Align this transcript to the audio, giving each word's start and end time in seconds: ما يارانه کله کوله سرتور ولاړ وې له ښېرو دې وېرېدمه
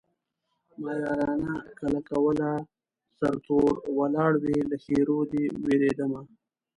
ما 0.81 0.93
يارانه 1.03 1.53
کله 1.79 1.99
کوله 2.09 2.49
سرتور 3.17 3.71
ولاړ 3.97 4.31
وې 4.43 4.57
له 4.69 4.75
ښېرو 4.83 5.19
دې 5.31 5.43
وېرېدمه 5.63 6.21